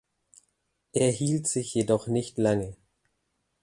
[0.93, 2.75] Er hielt sich jedoch nicht lange.